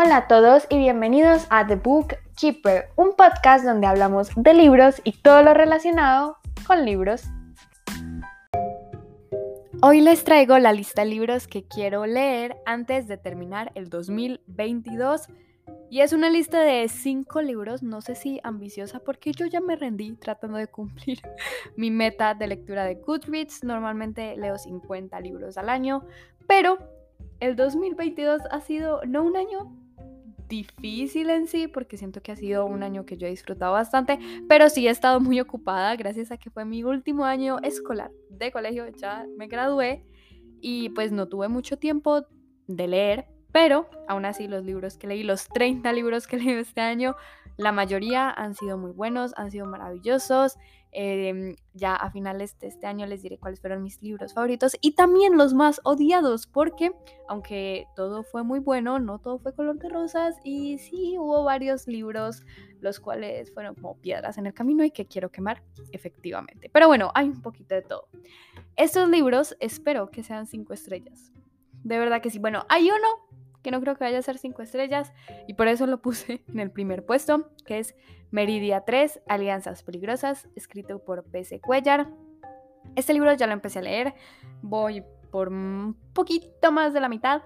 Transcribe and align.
Hola 0.00 0.16
a 0.16 0.28
todos 0.28 0.64
y 0.70 0.78
bienvenidos 0.78 1.48
a 1.50 1.66
The 1.66 1.74
Book 1.74 2.14
Keeper, 2.36 2.90
un 2.94 3.16
podcast 3.16 3.64
donde 3.64 3.88
hablamos 3.88 4.30
de 4.36 4.54
libros 4.54 5.00
y 5.02 5.10
todo 5.10 5.42
lo 5.42 5.54
relacionado 5.54 6.36
con 6.68 6.84
libros. 6.84 7.24
Hoy 9.82 10.00
les 10.00 10.22
traigo 10.22 10.56
la 10.60 10.72
lista 10.72 11.02
de 11.02 11.08
libros 11.10 11.48
que 11.48 11.64
quiero 11.64 12.06
leer 12.06 12.58
antes 12.64 13.08
de 13.08 13.16
terminar 13.16 13.72
el 13.74 13.90
2022 13.90 15.26
y 15.90 16.02
es 16.02 16.12
una 16.12 16.30
lista 16.30 16.60
de 16.60 16.88
cinco 16.88 17.42
libros, 17.42 17.82
no 17.82 18.00
sé 18.00 18.14
si 18.14 18.38
ambiciosa 18.44 19.00
porque 19.00 19.32
yo 19.32 19.46
ya 19.46 19.60
me 19.60 19.74
rendí 19.74 20.14
tratando 20.14 20.58
de 20.58 20.68
cumplir 20.68 21.22
mi 21.76 21.90
meta 21.90 22.34
de 22.34 22.46
lectura 22.46 22.84
de 22.84 22.94
Goodreads. 22.94 23.64
Normalmente 23.64 24.36
leo 24.36 24.58
50 24.58 25.18
libros 25.18 25.58
al 25.58 25.68
año, 25.68 26.04
pero 26.46 26.78
el 27.40 27.56
2022 27.56 28.42
ha 28.48 28.60
sido 28.60 29.00
no 29.04 29.24
un 29.24 29.36
año 29.36 29.87
difícil 30.48 31.30
en 31.30 31.46
sí, 31.46 31.68
porque 31.68 31.96
siento 31.96 32.22
que 32.22 32.32
ha 32.32 32.36
sido 32.36 32.66
un 32.66 32.82
año 32.82 33.04
que 33.04 33.16
yo 33.16 33.26
he 33.26 33.30
disfrutado 33.30 33.72
bastante, 33.72 34.18
pero 34.48 34.68
sí 34.68 34.86
he 34.86 34.90
estado 34.90 35.20
muy 35.20 35.40
ocupada 35.40 35.94
gracias 35.96 36.30
a 36.30 36.38
que 36.38 36.50
fue 36.50 36.64
mi 36.64 36.82
último 36.84 37.24
año 37.24 37.58
escolar 37.62 38.10
de 38.30 38.50
colegio, 38.50 38.86
ya 38.88 39.26
me 39.36 39.46
gradué 39.46 40.04
y 40.60 40.90
pues 40.90 41.12
no 41.12 41.28
tuve 41.28 41.48
mucho 41.48 41.78
tiempo 41.78 42.26
de 42.66 42.88
leer, 42.88 43.26
pero 43.52 43.88
aún 44.08 44.24
así 44.24 44.48
los 44.48 44.64
libros 44.64 44.96
que 44.96 45.06
leí, 45.06 45.22
los 45.22 45.48
30 45.48 45.92
libros 45.92 46.26
que 46.26 46.36
leí 46.38 46.50
este 46.50 46.80
año, 46.80 47.16
la 47.58 47.72
mayoría 47.72 48.30
han 48.30 48.54
sido 48.54 48.78
muy 48.78 48.92
buenos, 48.92 49.32
han 49.36 49.50
sido 49.50 49.66
maravillosos. 49.66 50.56
Em, 50.90 51.54
ya 51.74 51.94
a 51.94 52.10
finales 52.10 52.58
de 52.58 52.68
este 52.68 52.86
año 52.86 53.06
les 53.06 53.22
diré 53.22 53.38
cuáles 53.38 53.60
fueron 53.60 53.82
mis 53.82 54.00
libros 54.02 54.32
favoritos 54.32 54.76
y 54.80 54.92
también 54.92 55.36
los 55.36 55.52
más 55.52 55.80
odiados, 55.84 56.46
porque 56.46 56.92
aunque 57.28 57.86
todo 57.94 58.22
fue 58.22 58.42
muy 58.42 58.58
bueno, 58.58 58.98
no 58.98 59.18
todo 59.18 59.38
fue 59.38 59.54
color 59.54 59.78
de 59.78 59.90
rosas 59.90 60.36
y 60.44 60.78
sí 60.78 61.16
hubo 61.18 61.44
varios 61.44 61.86
libros 61.86 62.42
los 62.80 63.00
cuales 63.00 63.52
fueron 63.52 63.74
como 63.74 63.98
piedras 63.98 64.38
en 64.38 64.46
el 64.46 64.54
camino 64.54 64.82
y 64.84 64.90
que 64.90 65.06
quiero 65.06 65.30
quemar 65.30 65.62
efectivamente. 65.92 66.70
Pero 66.72 66.86
bueno, 66.86 67.10
hay 67.14 67.28
un 67.28 67.42
poquito 67.42 67.74
de 67.74 67.82
todo. 67.82 68.08
Estos 68.76 69.08
libros 69.10 69.56
espero 69.60 70.10
que 70.10 70.22
sean 70.22 70.46
cinco 70.46 70.72
estrellas. 70.72 71.32
De 71.84 71.98
verdad 71.98 72.22
que 72.22 72.30
sí. 72.30 72.38
Bueno, 72.38 72.64
hay 72.68 72.90
uno 72.90 73.27
que 73.62 73.70
no 73.70 73.80
creo 73.80 73.96
que 73.96 74.04
vaya 74.04 74.18
a 74.18 74.22
ser 74.22 74.38
5 74.38 74.62
estrellas 74.62 75.12
y 75.46 75.54
por 75.54 75.68
eso 75.68 75.86
lo 75.86 76.00
puse 76.00 76.42
en 76.48 76.60
el 76.60 76.70
primer 76.70 77.04
puesto, 77.04 77.50
que 77.66 77.78
es 77.78 77.94
Meridia 78.30 78.82
3, 78.84 79.22
Alianzas 79.26 79.82
Peligrosas, 79.82 80.48
escrito 80.54 80.98
por 81.04 81.24
P.C. 81.24 81.60
Cuellar. 81.60 82.08
Este 82.96 83.12
libro 83.12 83.32
ya 83.34 83.46
lo 83.46 83.52
empecé 83.52 83.80
a 83.80 83.82
leer, 83.82 84.14
voy 84.62 85.04
por 85.30 85.48
un 85.48 85.96
poquito 86.12 86.72
más 86.72 86.92
de 86.92 87.00
la 87.00 87.08
mitad. 87.08 87.42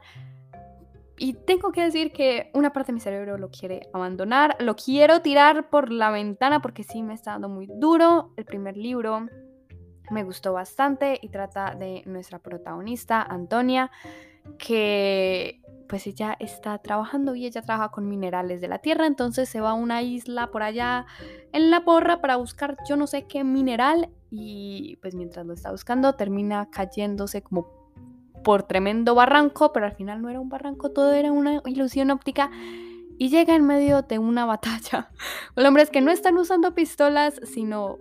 Y 1.19 1.35
tengo 1.35 1.73
que 1.73 1.83
decir 1.83 2.13
que 2.13 2.51
una 2.55 2.73
parte 2.73 2.89
de 2.89 2.95
mi 2.95 3.01
cerebro 3.01 3.39
lo 3.39 3.51
quiere 3.51 3.89
abandonar, 3.93 4.57
lo 4.61 4.75
quiero 4.75 5.21
tirar 5.21 5.69
por 5.71 5.93
la 5.93 6.11
ventana 6.11 6.61
porque 6.61 6.83
sí 6.83 7.03
me 7.03 7.15
está 7.15 7.33
dando 7.33 7.49
muy 7.49 7.69
duro. 7.69 8.33
El 8.37 8.45
primer 8.45 8.77
libro 8.77 9.27
me 10.11 10.25
gustó 10.25 10.53
bastante 10.53 11.19
y 11.23 11.29
trata 11.29 11.75
de 11.75 12.03
nuestra 12.07 12.39
protagonista, 12.39 13.23
Antonia, 13.23 13.91
que 14.59 15.61
pues 15.89 16.07
ella 16.07 16.37
está 16.41 16.79
trabajando 16.79 17.35
y 17.35 17.45
ella 17.45 17.61
trabaja 17.61 17.91
con 17.91 18.09
minerales 18.09 18.63
de 18.63 18.69
la 18.69 18.79
tierra, 18.79 19.07
entonces 19.07 19.49
se 19.49 19.61
va 19.61 19.71
a 19.71 19.75
una 19.75 20.01
isla 20.01 20.51
por 20.51 20.63
allá 20.63 21.05
en 21.53 21.71
la 21.71 21.85
porra 21.85 22.23
para 22.23 22.37
buscar 22.37 22.79
yo 22.89 22.97
no 22.97 23.07
sé 23.07 23.27
qué 23.27 23.45
mineral 23.45 24.09
y 24.31 24.97
pues 25.03 25.15
mientras 25.15 25.45
lo 25.45 25.53
está 25.53 25.71
buscando 25.71 26.15
termina 26.15 26.71
cayéndose 26.71 27.43
como 27.43 27.83
por 28.43 28.63
tremendo 28.63 29.15
barranco, 29.15 29.73
pero 29.73 29.87
al 29.87 29.93
final 29.93 30.23
no 30.23 30.31
era 30.31 30.41
un 30.41 30.49
barranco, 30.49 30.91
todo 30.91 31.13
era 31.13 31.31
una 31.31 31.61
ilusión 31.67 32.11
óptica 32.11 32.51
y 33.19 33.29
llega 33.29 33.55
en 33.55 33.67
medio 33.67 34.03
de 34.03 34.19
una 34.19 34.45
batalla. 34.47 35.11
Con 35.55 35.67
hombres 35.67 35.91
que 35.91 36.01
no 36.01 36.11
están 36.11 36.39
usando 36.39 36.75
pistolas, 36.75 37.41
sino 37.45 37.99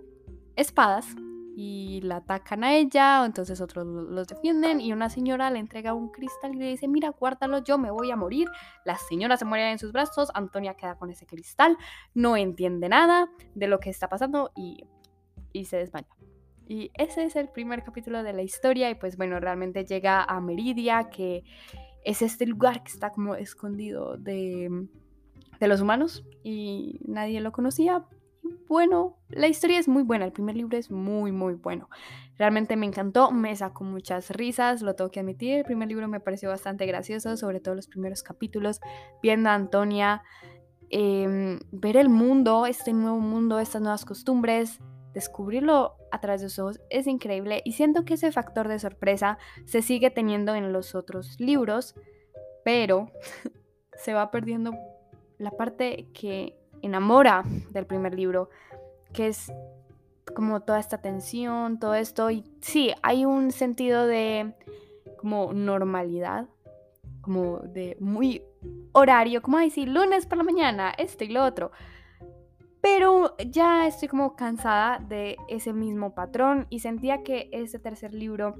espadas 0.56 1.14
y 1.54 2.00
la 2.02 2.16
atacan 2.16 2.64
a 2.64 2.74
ella, 2.74 3.24
entonces 3.24 3.60
otros 3.60 3.86
los 3.86 4.26
defienden 4.26 4.80
y 4.80 4.92
una 4.92 5.10
señora 5.10 5.50
le 5.50 5.58
entrega 5.58 5.92
un 5.92 6.10
cristal 6.10 6.54
y 6.54 6.58
le 6.58 6.66
dice, 6.66 6.88
mira, 6.88 7.10
guárdalo, 7.10 7.62
yo 7.62 7.78
me 7.78 7.90
voy 7.90 8.10
a 8.10 8.16
morir. 8.16 8.48
La 8.84 8.96
señora 8.96 9.36
se 9.36 9.44
muere 9.44 9.70
en 9.70 9.78
sus 9.78 9.92
brazos, 9.92 10.30
Antonia 10.34 10.74
queda 10.74 10.96
con 10.96 11.10
ese 11.10 11.26
cristal, 11.26 11.76
no 12.14 12.36
entiende 12.36 12.88
nada 12.88 13.30
de 13.54 13.66
lo 13.66 13.80
que 13.80 13.90
está 13.90 14.08
pasando 14.08 14.50
y, 14.56 14.86
y 15.52 15.66
se 15.66 15.76
desmaya. 15.76 16.08
Y 16.66 16.90
ese 16.94 17.24
es 17.24 17.36
el 17.36 17.48
primer 17.48 17.82
capítulo 17.82 18.22
de 18.22 18.32
la 18.32 18.42
historia 18.42 18.88
y 18.88 18.94
pues 18.94 19.16
bueno, 19.16 19.38
realmente 19.40 19.84
llega 19.84 20.24
a 20.24 20.40
Meridia, 20.40 21.10
que 21.10 21.44
es 22.04 22.22
este 22.22 22.46
lugar 22.46 22.82
que 22.82 22.92
está 22.92 23.10
como 23.10 23.34
escondido 23.34 24.16
de, 24.16 24.88
de 25.60 25.68
los 25.68 25.80
humanos 25.80 26.24
y 26.42 27.00
nadie 27.04 27.40
lo 27.40 27.52
conocía, 27.52 28.06
bueno, 28.68 29.18
la 29.32 29.48
historia 29.48 29.78
es 29.78 29.88
muy 29.88 30.02
buena, 30.02 30.24
el 30.24 30.32
primer 30.32 30.56
libro 30.56 30.76
es 30.76 30.90
muy, 30.90 31.32
muy 31.32 31.54
bueno. 31.54 31.88
Realmente 32.38 32.76
me 32.76 32.86
encantó, 32.86 33.30
me 33.30 33.54
sacó 33.56 33.84
muchas 33.84 34.30
risas, 34.30 34.82
lo 34.82 34.94
tengo 34.94 35.10
que 35.10 35.20
admitir. 35.20 35.58
El 35.58 35.64
primer 35.64 35.88
libro 35.88 36.08
me 36.08 36.20
pareció 36.20 36.48
bastante 36.48 36.86
gracioso, 36.86 37.36
sobre 37.36 37.60
todo 37.60 37.74
los 37.74 37.88
primeros 37.88 38.22
capítulos, 38.22 38.80
viendo 39.22 39.48
a 39.50 39.54
Antonia, 39.54 40.22
em, 40.90 41.58
ver 41.70 41.96
el 41.96 42.08
mundo, 42.08 42.66
este 42.66 42.92
nuevo 42.92 43.18
mundo, 43.18 43.58
estas 43.58 43.82
nuevas 43.82 44.04
costumbres, 44.04 44.80
descubrirlo 45.14 45.96
a 46.10 46.20
través 46.20 46.40
de 46.40 46.48
sus 46.48 46.58
ojos 46.58 46.80
es 46.90 47.06
increíble 47.06 47.62
y 47.64 47.72
siento 47.72 48.04
que 48.04 48.14
ese 48.14 48.32
factor 48.32 48.68
de 48.68 48.78
sorpresa 48.78 49.38
se 49.64 49.82
sigue 49.82 50.10
teniendo 50.10 50.54
en 50.54 50.72
los 50.72 50.94
otros 50.94 51.38
libros, 51.38 51.94
pero 52.64 53.10
se 53.94 54.14
va 54.14 54.30
perdiendo 54.30 54.72
la 55.38 55.50
parte 55.50 56.08
que 56.14 56.56
enamora 56.82 57.44
del 57.70 57.86
primer 57.86 58.14
libro, 58.14 58.50
que 59.12 59.28
es 59.28 59.52
como 60.34 60.60
toda 60.60 60.80
esta 60.80 60.98
tensión, 60.98 61.78
todo 61.78 61.94
esto. 61.94 62.30
Y 62.30 62.44
sí, 62.60 62.92
hay 63.02 63.24
un 63.24 63.52
sentido 63.52 64.06
de 64.06 64.54
como 65.18 65.52
normalidad, 65.52 66.48
como 67.20 67.58
de 67.60 67.96
muy 68.00 68.42
horario, 68.92 69.42
como 69.42 69.58
decir 69.58 69.88
lunes 69.88 70.26
por 70.26 70.38
la 70.38 70.44
mañana, 70.44 70.92
esto 70.96 71.24
y 71.24 71.28
lo 71.28 71.44
otro. 71.44 71.70
Pero 72.80 73.36
ya 73.48 73.86
estoy 73.86 74.08
como 74.08 74.34
cansada 74.34 74.98
de 74.98 75.36
ese 75.48 75.72
mismo 75.72 76.14
patrón 76.14 76.66
y 76.68 76.80
sentía 76.80 77.22
que 77.22 77.48
este 77.52 77.78
tercer 77.78 78.12
libro 78.12 78.56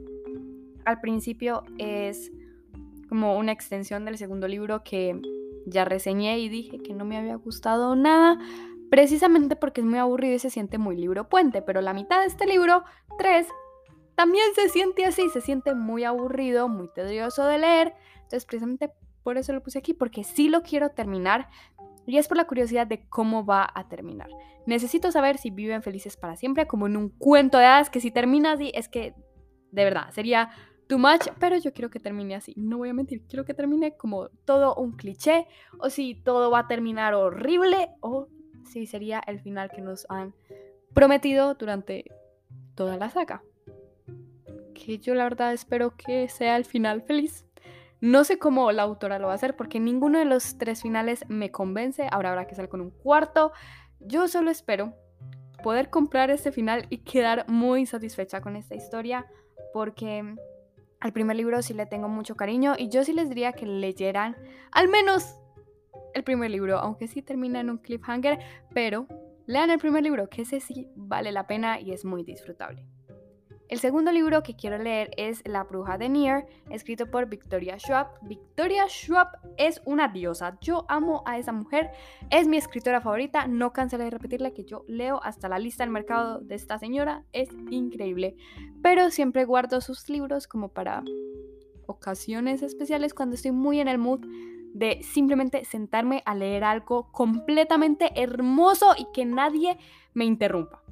al 0.85 1.01
principio 1.01 1.65
es 1.79 2.31
como 3.09 3.37
una 3.37 3.53
extensión 3.53 4.05
del 4.05 4.19
segundo 4.19 4.47
libro 4.47 4.85
que 4.85 5.21
ya 5.67 5.85
reseñé 5.85 6.39
y 6.39 6.49
dije 6.49 6.79
que 6.79 6.95
no 6.95 7.05
me 7.05 7.17
había 7.17 7.37
gustado 7.37 7.97
nada, 7.97 8.39
precisamente 8.93 9.57
porque 9.57 9.81
es 9.81 9.87
muy 9.87 9.99
aburrido 9.99 10.35
y 10.35 10.39
se 10.39 10.51
siente 10.51 10.77
muy 10.77 10.97
libro 10.97 11.27
puente, 11.27 11.63
pero 11.63 11.81
la 11.81 11.95
mitad 11.95 12.21
de 12.21 12.27
este 12.27 12.45
libro, 12.45 12.85
3, 13.17 13.49
también 14.15 14.45
se 14.55 14.69
siente 14.69 15.07
así, 15.07 15.31
se 15.31 15.41
siente 15.41 15.75
muy 15.75 16.05
aburrido, 16.05 16.69
muy 16.69 16.93
tedioso 16.93 17.47
de 17.47 17.59
leer, 17.59 17.95
entonces 18.17 18.45
precisamente 18.45 18.93
por 19.23 19.39
eso 19.39 19.55
lo 19.55 19.63
puse 19.63 19.79
aquí, 19.79 19.95
porque 19.95 20.25
sí 20.25 20.51
lo 20.51 20.61
quiero 20.61 20.91
terminar 20.91 21.49
y 22.07 22.19
es 22.19 22.29
por 22.29 22.37
la 22.37 22.47
curiosidad 22.47 22.87
de 22.87 23.09
cómo 23.09 23.47
va 23.47 23.67
a 23.75 23.89
terminar. 23.89 24.29
Necesito 24.67 25.11
saber 25.11 25.39
si 25.39 25.49
viven 25.49 25.83
felices 25.83 26.19
para 26.19 26.37
siempre, 26.37 26.67
como 26.67 26.87
en 26.87 26.99
un 26.99 27.09
cuento 27.09 27.57
de 27.57 27.65
hadas, 27.65 27.89
que 27.89 27.99
si 27.99 28.11
termina 28.11 28.53
así, 28.53 28.73
es 28.75 28.91
que, 28.91 29.15
de 29.71 29.85
verdad, 29.85 30.11
sería 30.11 30.51
too 30.87 30.99
much, 30.99 31.29
pero 31.39 31.57
yo 31.57 31.73
quiero 31.73 31.89
que 31.89 31.99
termine 31.99 32.35
así. 32.35 32.53
No 32.59 32.77
voy 32.77 32.91
a 32.91 32.93
mentir, 32.93 33.23
quiero 33.27 33.47
que 33.47 33.55
termine 33.55 33.97
como 33.97 34.29
todo 34.45 34.75
un 34.75 34.93
cliché, 34.93 35.47
o 35.79 35.89
si 35.89 36.15
todo 36.15 36.51
va 36.51 36.59
a 36.59 36.69
terminar 36.69 37.15
horrible, 37.15 37.89
o 38.03 38.29
si 38.65 38.87
sería 38.87 39.23
el 39.27 39.41
final 39.41 39.71
que 39.71 39.81
nos 39.81 40.07
han 40.09 40.35
prometido 40.95 41.55
durante 41.55 42.11
toda 42.75 42.97
la 42.97 43.11
saga. 43.11 43.43
Que 44.75 44.99
yo 44.99 45.15
la 45.15 45.25
verdad 45.25 45.53
espero 45.53 45.97
que 45.97 46.29
sea 46.29 46.57
el 46.57 46.65
final 46.65 47.03
feliz. 47.03 47.47
No 48.01 48.25
sé 48.25 48.39
cómo 48.39 48.73
la 48.73 48.83
autora 48.83 49.19
lo 49.19 49.27
va 49.27 49.33
a 49.33 49.37
hacer 49.37 49.55
porque 49.57 49.79
ninguno 49.79 50.19
de 50.19 50.25
los 50.25 50.59
tres 50.59 50.83
finales 50.83 51.25
me 51.29 51.51
convence. 51.51 52.09
Ahora 52.11 52.31
habrá 52.31 52.47
que 52.47 52.55
salir 52.55 52.69
con 52.69 52.81
un 52.81 52.91
cuarto. 52.91 53.53
Yo 54.01 54.27
solo 54.27 54.51
espero 54.51 54.95
poder 55.63 55.91
comprar 55.91 56.31
este 56.31 56.51
final 56.51 56.87
y 56.91 56.99
quedar 56.99 57.49
muy 57.49 57.87
satisfecha 57.87 58.41
con 58.41 58.57
esta 58.57 58.75
historia 58.75 59.27
porque 59.73 60.35
al 61.01 61.13
primer 61.13 61.37
libro 61.37 61.63
sí 61.63 61.75
le 61.75 61.87
tengo 61.87 62.09
mucho 62.09 62.35
cariño 62.35 62.75
y 62.77 62.89
yo 62.89 63.05
sí 63.05 63.13
les 63.13 63.29
diría 63.29 63.53
que 63.53 63.67
leyeran 63.67 64.37
al 64.73 64.89
menos 64.89 65.37
el 66.15 66.25
primer 66.25 66.51
libro, 66.51 66.79
aunque 66.79 67.09
sí 67.09 67.23
termina 67.23 67.61
en 67.61 67.71
un 67.71 67.79
cliffhanger, 67.79 68.39
pero 68.75 69.07
lean 69.47 69.71
el 69.71 69.79
primer 69.79 70.03
libro, 70.03 70.29
que 70.29 70.43
ese 70.43 70.61
sí 70.61 70.89
vale 70.95 71.33
la 71.33 71.47
pena 71.47 71.81
y 71.81 71.93
es 71.93 72.05
muy 72.05 72.23
disfrutable. 72.25 72.87
El 73.73 73.79
segundo 73.79 74.13
libro 74.13 74.43
que 74.43 74.55
quiero 74.55 74.77
leer 74.77 75.13
es 75.17 75.43
La 75.47 75.65
bruja 75.65 75.97
de 75.97 76.11
Nier, 76.11 76.45
escrito 76.69 77.11
por 77.11 77.31
Victoria 77.31 77.79
Schwab. 77.79 78.09
Victoria 78.21 78.87
Schwab 78.87 79.29
es 79.57 79.81
una 79.87 80.09
diosa. 80.09 80.59
Yo 80.61 80.85
amo 80.91 81.23
a 81.25 81.39
esa 81.39 81.53
mujer. 81.53 81.91
Es 82.29 82.47
mi 82.47 82.59
escritora 82.59 83.01
favorita. 83.01 83.47
No 83.47 83.73
cansaré 83.73 84.05
de 84.05 84.11
repetirle 84.11 84.53
que 84.53 84.67
yo 84.67 84.85
leo 84.89 85.23
hasta 85.23 85.49
la 85.49 85.59
lista 85.59 85.85
del 85.85 85.91
mercado 85.91 86.41
de 86.41 86.55
esta 86.55 86.79
señora. 86.79 87.25
Es 87.33 87.49
increíble. 87.71 88.37
Pero 88.83 89.11
siempre 89.11 89.47
guardo 89.47 89.81
sus 89.81 90.07
libros 90.11 90.47
como 90.47 90.69
para 90.69 91.03
ocasiones 91.87 92.63
especiales 92.63 93.15
cuando 93.15 93.37
estoy 93.37 93.53
muy 93.53 93.81
en 93.81 93.89
el 93.89 93.97
mood 93.97 94.21
de 94.73 95.03
simplemente 95.03 95.65
sentarme 95.65 96.23
a 96.25 96.35
leer 96.35 96.65
algo 96.65 97.11
completamente 97.13 98.13
hermoso 98.21 98.95
y 98.97 99.07
que 99.13 99.25
nadie 99.25 99.79
me 100.15 100.25
interrumpa. 100.25 100.83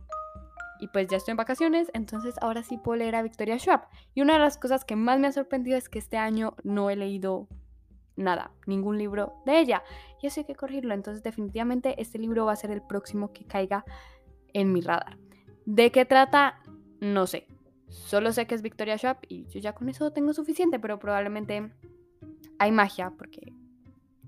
Y 0.80 0.88
pues 0.88 1.08
ya 1.08 1.18
estoy 1.18 1.32
en 1.32 1.36
vacaciones, 1.36 1.90
entonces 1.92 2.34
ahora 2.40 2.62
sí 2.62 2.78
puedo 2.78 2.96
leer 2.96 3.14
a 3.14 3.22
Victoria 3.22 3.58
Schwab. 3.58 3.86
Y 4.14 4.22
una 4.22 4.34
de 4.34 4.38
las 4.38 4.56
cosas 4.56 4.84
que 4.84 4.96
más 4.96 5.20
me 5.20 5.26
ha 5.26 5.32
sorprendido 5.32 5.76
es 5.76 5.88
que 5.90 5.98
este 5.98 6.16
año 6.16 6.54
no 6.64 6.88
he 6.88 6.96
leído 6.96 7.48
nada, 8.16 8.50
ningún 8.66 8.96
libro 8.96 9.34
de 9.44 9.58
ella. 9.58 9.82
Y 10.22 10.26
eso 10.26 10.40
hay 10.40 10.46
que 10.46 10.54
corregirlo. 10.54 10.94
Entonces 10.94 11.22
definitivamente 11.22 12.00
este 12.00 12.18
libro 12.18 12.46
va 12.46 12.52
a 12.52 12.56
ser 12.56 12.70
el 12.70 12.80
próximo 12.82 13.32
que 13.32 13.44
caiga 13.44 13.84
en 14.54 14.72
mi 14.72 14.80
radar. 14.80 15.18
¿De 15.66 15.92
qué 15.92 16.06
trata? 16.06 16.60
No 17.00 17.26
sé. 17.26 17.46
Solo 17.88 18.32
sé 18.32 18.46
que 18.46 18.54
es 18.54 18.62
Victoria 18.62 18.96
Schwab 18.96 19.18
y 19.28 19.46
yo 19.48 19.60
ya 19.60 19.74
con 19.74 19.88
eso 19.88 20.12
tengo 20.12 20.32
suficiente, 20.32 20.78
pero 20.78 20.98
probablemente 20.98 21.72
hay 22.58 22.72
magia 22.72 23.12
porque 23.18 23.52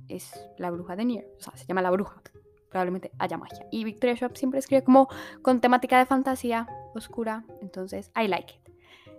es 0.09 0.33
la 0.59 0.71
bruja 0.71 0.97
de 0.97 1.05
Nier. 1.05 1.27
O 1.39 1.41
sea, 1.41 1.57
se 1.57 1.67
llama 1.67 1.83
la 1.83 1.91
bruja. 1.91 2.23
Probablemente 2.69 3.13
haya 3.19 3.37
magia. 3.37 3.67
Y 3.71 3.85
Victoria 3.85 4.17
Schwab 4.17 4.37
siempre 4.37 4.59
escribe 4.59 4.83
como 4.83 5.09
con 5.43 5.61
temática 5.61 5.99
de 5.99 6.07
fantasía 6.07 6.67
oscura. 6.95 7.45
Entonces, 7.61 8.11
I 8.17 8.29
like 8.29 8.55
it. 8.55 8.63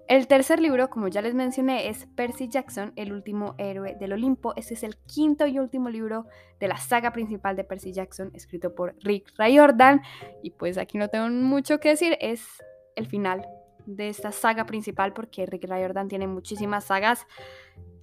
El 0.08 0.28
tercer 0.28 0.60
libro, 0.60 0.90
como 0.90 1.08
ya 1.08 1.22
les 1.22 1.34
mencioné, 1.34 1.88
es 1.88 2.08
Percy 2.16 2.50
Jackson, 2.50 2.92
el 2.98 3.14
último 3.14 3.56
héroe 3.58 3.96
del 3.98 4.14
Olimpo. 4.14 4.54
Este 4.58 4.74
es 4.74 4.84
el 4.84 4.98
quinto 4.98 5.48
y 5.48 5.60
último 5.60 5.90
libro 5.90 6.26
de 6.60 6.68
la 6.68 6.78
saga 6.78 7.14
principal 7.14 7.56
de 7.56 7.64
Percy 7.64 7.94
Jackson, 7.94 8.30
escrito 8.34 8.76
por 8.76 8.96
Rick 9.00 9.32
Riordan. 9.38 10.02
Y 10.42 10.52
pues 10.52 10.78
aquí 10.78 10.98
no 10.98 11.08
tengo 11.08 11.30
mucho 11.30 11.80
que 11.80 11.90
decir, 11.90 12.18
es 12.20 12.46
el 12.98 13.08
final 13.08 13.48
de 13.86 14.10
esta 14.10 14.32
saga 14.32 14.66
principal 14.66 15.14
porque 15.14 15.46
Rick 15.46 15.66
Riordan 15.70 16.10
tiene 16.10 16.28
muchísimas 16.28 16.86
sagas 16.86 17.26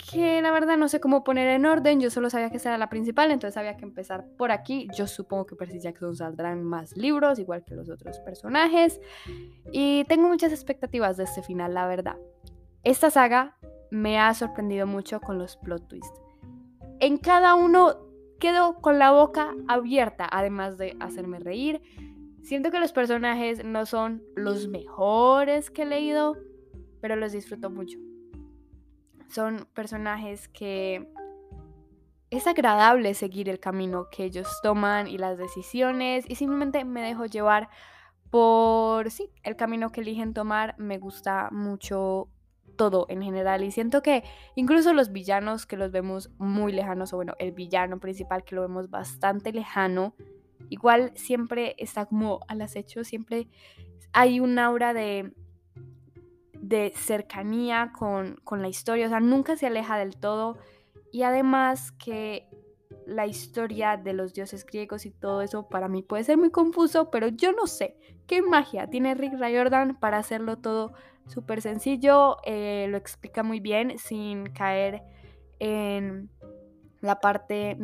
que 0.00 0.41
la 0.43 0.50
verdad 0.50 0.76
no 0.76 0.88
sé 0.88 1.00
cómo 1.00 1.25
poner 1.25 1.49
en 1.49 1.67
orden. 1.67 2.00
Yo 2.00 2.11
solo 2.11 2.31
sabía 2.31 2.50
que 2.50 2.56
esa 2.56 2.70
era 2.70 2.79
la 2.79 2.88
principal, 2.88 3.31
entonces 3.31 3.56
había 3.56 3.76
que 3.76 3.85
empezar 3.85 4.26
por 4.37 4.50
aquí. 4.50 4.88
Yo 4.97 5.06
supongo 5.06 5.47
que 5.47 5.56
Percy 5.56 5.81
Jackson 5.81 6.17
saldrán 6.17 6.64
más 6.64 6.97
libros, 6.97 7.38
igual 7.38 7.64
que 7.64 7.75
los 7.75 7.91
otros 7.91 8.19
personajes. 8.20 9.00
Y 9.73 10.05
tengo 10.05 10.29
muchas 10.29 10.52
expectativas 10.52 11.17
de 11.17 11.25
este 11.25 11.43
final, 11.43 11.75
la 11.75 11.87
verdad. 11.87 12.17
Esta 12.82 13.11
saga 13.11 13.56
me 13.91 14.19
ha 14.19 14.32
sorprendido 14.35 14.87
mucho 14.87 15.20
con 15.20 15.38
los 15.38 15.56
plot 15.58 15.88
twists. 15.88 16.20
En 17.00 17.19
cada 17.19 17.55
uno 17.55 17.96
quedo 18.38 18.81
con 18.81 18.99
la 18.99 19.11
boca 19.12 19.55
abierta, 19.69 20.29
además 20.31 20.79
de 20.79 20.96
hacerme 21.00 21.38
reír. 21.38 21.82
Siento 22.43 22.70
que 22.70 22.81
los 22.81 22.93
personajes 22.93 23.64
no 23.64 23.85
son 23.85 24.23
los 24.35 24.69
mejores 24.69 25.70
que 25.70 25.82
he 25.82 25.87
leído, 25.87 26.37
pero 27.00 27.17
los 27.17 27.32
disfruto 27.32 27.69
mucho. 27.69 27.99
Son 29.31 29.67
personajes 29.75 30.49
que 30.49 31.09
es 32.31 32.47
agradable 32.47 33.15
seguir 33.15 33.49
el 33.49 33.59
camino 33.59 34.09
que 34.11 34.25
ellos 34.25 34.49
toman 34.62 35.09
y 35.09 35.19
las 35.19 35.38
decisiones 35.38 36.25
y 36.29 36.37
simplemente 36.37 36.85
me 36.85 37.03
dejo 37.03 37.27
llevar 37.27 37.69
por, 38.31 39.11
sí, 39.11 39.31
el 39.43 39.56
camino 39.56 39.91
que 39.91 40.00
eligen 40.00 40.32
tomar. 40.32 40.77
Me 40.79 40.99
gusta 40.99 41.49
mucho 41.50 42.29
todo 42.77 43.06
en 43.09 43.23
general 43.23 43.62
y 43.62 43.73
siento 43.73 44.00
que 44.00 44.25
incluso 44.55 44.93
los 44.94 45.12
villanos 45.12 45.67
que 45.67 45.77
los 45.77 45.91
vemos 45.91 46.31
muy 46.38 46.73
lejanos 46.73 47.12
o 47.12 47.17
bueno, 47.17 47.35
el 47.38 47.53
villano 47.53 47.99
principal 47.99 48.44
que 48.44 48.55
lo 48.55 48.62
vemos 48.62 48.88
bastante 48.88 49.53
lejano, 49.53 50.15
igual 50.71 51.12
siempre 51.15 51.75
está 51.79 52.06
como 52.06 52.41
al 52.49 52.62
acecho, 52.62 53.05
siempre 53.05 53.49
hay 54.12 54.41
un 54.41 54.59
aura 54.59 54.94
de, 54.94 55.32
de 56.61 56.93
cercanía 56.95 57.93
con, 57.99 58.37
con 58.45 58.62
la 58.62 58.69
historia, 58.69 59.07
o 59.07 59.09
sea, 59.09 59.21
nunca 59.21 59.57
se 59.57 59.67
aleja 59.67 59.99
del 59.99 60.17
todo. 60.17 60.59
Y 61.12 61.23
además 61.23 61.93
que 61.93 62.49
la 63.07 63.27
historia 63.27 63.97
de 63.97 64.12
los 64.12 64.33
dioses 64.33 64.65
griegos 64.65 65.07
y 65.07 65.11
todo 65.11 65.43
eso 65.43 65.69
para 65.69 65.89
mí 65.89 66.03
puede 66.03 66.25
ser 66.25 66.39
muy 66.39 66.51
confuso, 66.51 67.11
pero 67.11 67.29
yo 67.29 67.53
no 67.53 67.67
sé 67.67 67.97
qué 68.27 68.43
magia 68.43 68.89
tiene 68.89 69.15
Rick 69.15 69.35
Riordan 69.35 69.99
para 69.99 70.19
hacerlo 70.19 70.59
todo 70.59 70.93
súper 71.27 71.61
sencillo, 71.62 72.37
eh, 72.45 72.87
lo 72.89 72.97
explica 72.97 73.43
muy 73.43 73.61
bien 73.61 73.99
sin 73.99 74.47
caer 74.47 75.03
en 75.59 76.31
la 77.00 77.20
parte 77.20 77.76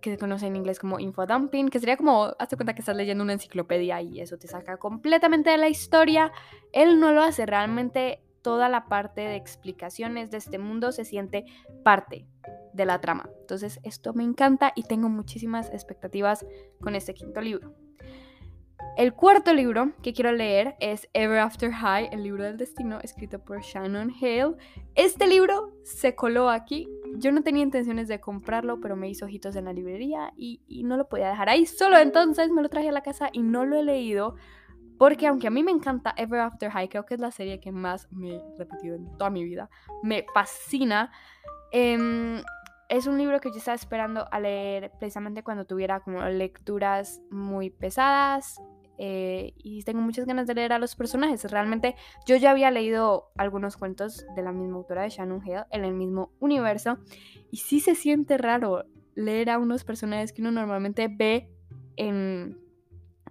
que 0.00 0.10
se 0.10 0.18
conoce 0.18 0.46
en 0.46 0.56
inglés 0.56 0.78
como 0.78 0.98
infodumping, 0.98 1.68
que 1.68 1.78
sería 1.78 1.96
como, 1.96 2.34
hazte 2.38 2.56
cuenta 2.56 2.74
que 2.74 2.80
estás 2.80 2.96
leyendo 2.96 3.22
una 3.22 3.34
enciclopedia 3.34 4.00
y 4.00 4.20
eso 4.20 4.38
te 4.38 4.48
saca 4.48 4.78
completamente 4.78 5.50
de 5.50 5.58
la 5.58 5.68
historia. 5.68 6.32
Él 6.72 6.98
no 6.98 7.12
lo 7.12 7.22
hace, 7.22 7.46
realmente 7.46 8.22
toda 8.42 8.68
la 8.68 8.86
parte 8.86 9.20
de 9.20 9.36
explicaciones 9.36 10.30
de 10.30 10.38
este 10.38 10.58
mundo 10.58 10.92
se 10.92 11.04
siente 11.04 11.44
parte 11.84 12.26
de 12.72 12.86
la 12.86 13.00
trama. 13.00 13.30
Entonces 13.40 13.78
esto 13.84 14.14
me 14.14 14.24
encanta 14.24 14.72
y 14.74 14.82
tengo 14.84 15.08
muchísimas 15.08 15.70
expectativas 15.70 16.44
con 16.80 16.94
este 16.94 17.14
quinto 17.14 17.40
libro. 17.40 17.74
El 18.94 19.14
cuarto 19.14 19.54
libro 19.54 19.92
que 20.02 20.12
quiero 20.12 20.32
leer 20.32 20.76
es 20.78 21.08
Ever 21.14 21.38
After 21.38 21.72
High, 21.72 22.10
el 22.12 22.22
libro 22.22 22.44
del 22.44 22.58
destino, 22.58 22.98
escrito 23.00 23.38
por 23.38 23.62
Shannon 23.62 24.12
Hale. 24.20 24.54
Este 24.94 25.26
libro 25.26 25.72
se 25.82 26.14
coló 26.14 26.50
aquí. 26.50 26.86
Yo 27.16 27.32
no 27.32 27.42
tenía 27.42 27.62
intenciones 27.62 28.06
de 28.06 28.20
comprarlo, 28.20 28.80
pero 28.80 28.94
me 28.94 29.08
hizo 29.08 29.24
ojitos 29.24 29.56
en 29.56 29.64
la 29.64 29.72
librería 29.72 30.34
y, 30.36 30.60
no 30.84 30.98
lo 30.98 31.08
podía 31.08 31.30
dejar 31.30 31.48
ahí. 31.48 31.64
Solo 31.64 31.96
entonces 31.96 32.50
me 32.50 32.60
lo 32.60 32.68
traje 32.68 32.90
a 32.90 32.92
la 32.92 33.02
casa 33.02 33.30
y 33.32 33.40
no 33.40 33.64
lo 33.64 33.78
he 33.78 33.82
leído. 33.82 34.34
Porque 34.98 35.26
aunque 35.26 35.46
a 35.46 35.50
mí 35.50 35.62
me 35.62 35.70
encanta 35.70 36.12
Ever 36.18 36.40
After 36.40 36.70
High, 36.70 36.90
creo 36.90 37.06
que 37.06 37.14
es 37.14 37.20
la 37.20 37.30
serie 37.30 37.60
que 37.60 37.72
más 37.72 38.12
me 38.12 38.34
he 38.34 38.42
repetido 38.58 38.94
en 38.94 39.10
toda 39.16 39.30
mi 39.30 39.42
vida. 39.42 39.70
Me 40.02 40.26
fascina. 40.34 41.10
Eh, 41.72 42.42
es 42.90 43.06
un 43.06 43.16
libro 43.16 43.40
que 43.40 43.50
yo 43.50 43.56
estaba 43.56 43.74
esperando 43.74 44.28
a 44.30 44.38
leer 44.38 44.92
precisamente 44.98 45.42
cuando 45.42 45.64
tuviera 45.64 46.00
como 46.00 46.22
lecturas 46.24 47.22
muy 47.30 47.70
pesadas 47.70 48.60
eh, 48.98 49.54
y 49.56 49.82
tengo 49.82 50.00
muchas 50.00 50.26
ganas 50.26 50.46
de 50.46 50.54
leer 50.54 50.72
a 50.72 50.78
los 50.78 50.96
personajes. 50.96 51.44
Realmente 51.50 51.96
yo 52.26 52.36
ya 52.36 52.50
había 52.50 52.70
leído 52.70 53.30
algunos 53.36 53.76
cuentos 53.76 54.24
de 54.36 54.42
la 54.42 54.52
misma 54.52 54.76
autora 54.76 55.02
de 55.02 55.10
Shannon 55.10 55.42
Hale 55.42 55.64
en 55.70 55.84
el 55.84 55.94
mismo 55.94 56.32
universo 56.40 56.98
y 57.50 57.58
sí 57.58 57.80
se 57.80 57.94
siente 57.94 58.38
raro 58.38 58.84
leer 59.14 59.50
a 59.50 59.58
unos 59.58 59.84
personajes 59.84 60.32
que 60.32 60.42
uno 60.42 60.52
normalmente 60.52 61.08
ve 61.08 61.50
en 61.96 62.62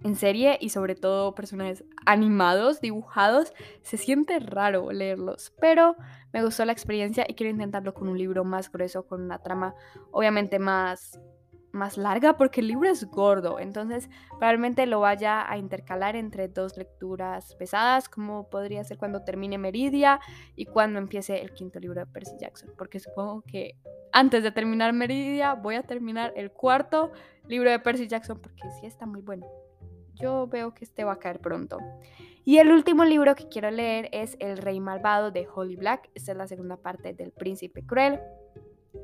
en 0.04 0.16
serie 0.16 0.58
y 0.60 0.70
sobre 0.70 0.94
todo 0.94 1.34
personajes 1.34 1.84
animados, 2.06 2.80
dibujados, 2.80 3.52
se 3.82 3.96
siente 3.96 4.38
raro 4.40 4.90
leerlos, 4.90 5.52
pero 5.60 5.96
me 6.32 6.44
gustó 6.44 6.64
la 6.64 6.72
experiencia 6.72 7.24
y 7.28 7.34
quiero 7.34 7.50
intentarlo 7.50 7.94
con 7.94 8.08
un 8.08 8.18
libro 8.18 8.44
más 8.44 8.70
grueso, 8.70 9.06
con 9.06 9.22
una 9.22 9.38
trama 9.38 9.74
obviamente 10.10 10.58
más 10.58 11.20
más 11.72 11.96
larga 11.96 12.36
porque 12.36 12.60
el 12.60 12.68
libro 12.68 12.88
es 12.88 13.04
gordo, 13.06 13.58
entonces 13.58 14.08
probablemente 14.30 14.86
lo 14.86 15.00
vaya 15.00 15.50
a 15.50 15.58
intercalar 15.58 16.16
entre 16.16 16.48
dos 16.48 16.76
lecturas 16.76 17.54
pesadas, 17.56 18.08
como 18.08 18.48
podría 18.48 18.84
ser 18.84 18.98
cuando 18.98 19.24
termine 19.24 19.58
Meridia 19.58 20.20
y 20.54 20.66
cuando 20.66 20.98
empiece 20.98 21.40
el 21.40 21.52
quinto 21.52 21.80
libro 21.80 22.00
de 22.00 22.06
Percy 22.06 22.36
Jackson, 22.38 22.70
porque 22.76 23.00
supongo 23.00 23.42
que 23.42 23.76
antes 24.12 24.42
de 24.42 24.52
terminar 24.52 24.92
Meridia 24.92 25.54
voy 25.54 25.74
a 25.76 25.82
terminar 25.82 26.32
el 26.36 26.52
cuarto 26.52 27.12
libro 27.48 27.70
de 27.70 27.78
Percy 27.78 28.06
Jackson 28.06 28.38
porque 28.40 28.70
sí 28.80 28.86
está 28.86 29.06
muy 29.06 29.22
bueno 29.22 29.46
yo 30.22 30.46
veo 30.46 30.72
que 30.72 30.84
este 30.84 31.04
va 31.04 31.14
a 31.14 31.18
caer 31.18 31.40
pronto. 31.40 31.78
Y 32.44 32.58
el 32.58 32.70
último 32.72 33.04
libro 33.04 33.34
que 33.34 33.48
quiero 33.48 33.70
leer 33.70 34.08
es 34.12 34.36
El 34.40 34.58
Rey 34.58 34.80
Malvado 34.80 35.30
de 35.30 35.46
Holly 35.52 35.76
Black. 35.76 36.10
Esta 36.14 36.32
es 36.32 36.38
la 36.38 36.46
segunda 36.46 36.76
parte 36.76 37.12
del 37.12 37.32
Príncipe 37.32 37.84
Cruel. 37.84 38.20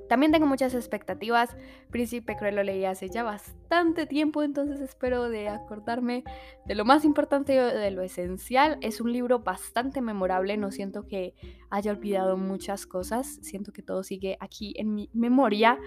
También 0.09 0.33
tengo 0.33 0.47
muchas 0.47 0.75
expectativas. 0.75 1.57
Príncipe 1.91 2.37
Cruel 2.37 2.57
lo 2.57 2.63
leí 2.63 2.85
hace 2.85 3.09
ya 3.09 3.23
bastante 3.23 4.07
tiempo, 4.07 4.43
entonces 4.43 4.81
espero 4.81 5.29
de 5.29 5.49
acordarme 5.49 6.25
de 6.67 6.75
lo 6.75 6.85
más 6.85 7.05
importante 7.05 7.53
de 7.53 7.91
lo 7.91 8.03
esencial. 8.03 8.79
Es 8.81 9.01
un 9.01 9.13
libro 9.13 9.41
bastante 9.41 10.01
memorable, 10.01 10.57
no 10.57 10.71
siento 10.71 11.07
que 11.07 11.35
haya 11.71 11.93
olvidado 11.93 12.37
muchas 12.37 12.87
cosas, 12.87 13.39
siento 13.43 13.73
que 13.73 13.83
todo 13.83 14.03
sigue 14.03 14.37
aquí 14.41 14.75
en 14.77 14.95
mi 14.95 15.11
memoria 15.13 15.79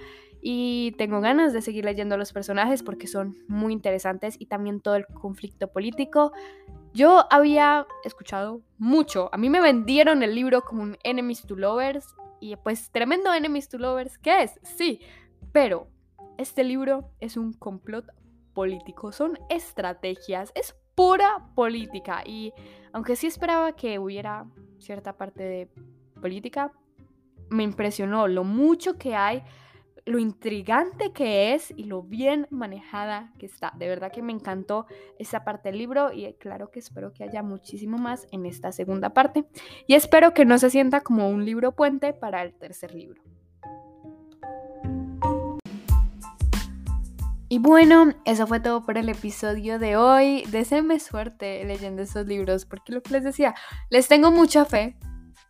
y 0.42 0.94
tengo 0.98 1.22
ganas 1.22 1.54
de 1.54 1.62
seguir 1.62 1.86
leyendo 1.86 2.18
los 2.18 2.34
personajes 2.34 2.82
porque 2.82 3.08
son 3.08 3.38
muy 3.48 3.74
interesantes 3.74 4.36
y 4.40 4.48
también 4.48 4.82
todo 4.82 4.96
el 4.96 5.06
conflicto 5.06 5.72
político. 5.72 6.32
Yo 6.94 7.26
había 7.30 7.86
escuchado 8.04 8.62
mucho, 8.78 9.30
a 9.32 9.38
mí 9.38 9.50
me 9.50 9.62
vendieron 9.62 10.24
el 10.24 10.36
libro 10.36 10.62
como 10.62 10.96
Enemies 11.04 11.44
to 11.44 11.56
Lovers 11.56 12.16
y 12.42 12.56
pues 12.58 12.92
tremendo 12.92 13.34
Enemies 13.34 13.70
to 13.70 13.78
Lovers, 13.78 14.18
¿qué 14.18 14.44
es? 14.44 14.60
Sí, 14.64 15.00
pero 15.54 15.88
este 16.38 16.64
libro 16.66 17.12
es 17.22 17.38
un 17.38 17.54
complot 17.54 18.08
político, 18.54 19.12
son 19.14 19.40
estrategias, 19.50 20.52
es 20.56 20.76
pura 20.96 21.48
política 21.56 22.24
y 22.26 22.52
aunque 22.92 23.16
sí 23.16 23.28
esperaba 23.28 23.74
que 23.74 24.00
hubiera 24.00 24.46
cierta 24.80 25.16
parte 25.16 25.44
de 25.44 25.70
política, 26.20 26.74
me 27.50 27.64
impresionó 27.64 28.28
lo 28.28 28.44
mucho 28.44 28.98
que 28.98 29.16
hay 29.16 29.44
lo 30.06 30.20
intrigante 30.20 31.12
que 31.12 31.54
es 31.54 31.72
y 31.76 31.86
lo 31.86 32.04
bien 32.04 32.48
manejada 32.50 33.32
que 33.38 33.46
está. 33.46 33.74
De 33.78 33.88
verdad 33.88 34.12
que 34.12 34.22
me 34.22 34.32
encantó 34.32 34.86
esa 35.20 35.44
parte 35.44 35.70
del 35.70 35.78
libro 35.78 36.12
y 36.12 36.34
claro 36.34 36.72
que 36.72 36.80
espero 36.80 37.14
que 37.14 37.24
haya 37.24 37.44
muchísimo 37.44 37.98
más 37.98 38.28
en 38.32 38.46
esta 38.46 38.72
segunda 38.72 39.14
parte. 39.14 39.46
Y 39.88 39.96
espero 39.96 40.34
que 40.34 40.46
no 40.46 40.58
se 40.58 40.70
sienta 40.70 41.02
como 41.02 41.30
un 41.30 41.46
libro 41.46 41.74
puente 41.74 42.14
para 42.14 42.42
el 42.42 42.54
tercer 42.54 42.94
libro. 42.94 43.22
Y 47.50 47.60
bueno, 47.60 48.14
eso 48.24 48.48
fue 48.48 48.62
todo 48.62 48.86
por 48.86 48.98
el 48.98 49.10
episodio 49.10 49.78
de 49.78 49.98
hoy. 49.98 50.46
Deseenme 50.52 51.02
suerte 51.02 51.66
leyendo 51.66 52.02
estos 52.02 52.26
libros, 52.26 52.66
porque 52.66 52.94
lo 52.94 53.02
que 53.04 53.12
les 53.12 53.26
decía, 53.26 53.56
les 53.90 54.08
tengo 54.08 54.32
mucha 54.32 54.64
fe, 54.64 54.98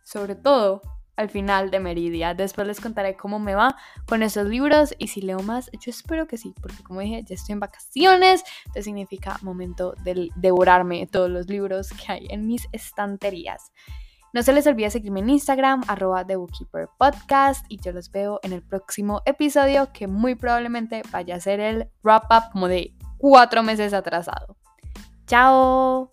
sobre 0.02 0.34
todo 0.34 0.82
al 1.16 1.30
final 1.30 1.70
de 1.70 1.80
Meridia. 1.80 2.34
Después 2.34 2.66
les 2.66 2.80
contaré 2.80 3.16
cómo 3.16 3.38
me 3.38 3.54
va 3.54 3.76
con 4.06 4.22
esos 4.22 4.46
libros 4.46 4.94
y 4.98 5.08
si 5.08 5.22
leo 5.22 5.40
más, 5.40 5.70
yo 5.72 5.90
espero 5.90 6.26
que 6.26 6.36
sí, 6.36 6.54
porque 6.60 6.82
como 6.82 7.00
dije, 7.00 7.22
ya 7.24 7.34
estoy 7.34 7.54
en 7.54 7.60
vacaciones, 7.60 8.42
entonces 8.66 8.84
significa 8.84 9.38
momento 9.42 9.94
de 10.04 10.30
devorarme 10.36 11.06
todos 11.06 11.30
los 11.30 11.48
libros 11.48 11.90
que 11.90 12.12
hay 12.12 12.26
en 12.30 12.46
mis 12.46 12.66
estanterías. 12.72 13.72
No 14.34 14.42
se 14.42 14.54
les 14.54 14.66
olvide 14.66 14.88
seguirme 14.88 15.20
en 15.20 15.28
Instagram, 15.28 15.82
arroba 15.88 16.26
The 16.26 16.36
Bookkeeper 16.36 16.88
Podcast, 16.98 17.66
y 17.68 17.78
yo 17.78 17.92
los 17.92 18.10
veo 18.10 18.40
en 18.42 18.54
el 18.54 18.62
próximo 18.62 19.20
episodio 19.26 19.92
que 19.92 20.06
muy 20.06 20.34
probablemente 20.34 21.02
vaya 21.10 21.36
a 21.36 21.40
ser 21.40 21.60
el 21.60 21.90
wrap 22.02 22.24
up 22.32 22.50
como 22.50 22.66
de 22.66 22.94
cuatro 23.18 23.62
meses 23.62 23.92
atrasado. 23.92 24.56
¡Chao! 25.26 26.10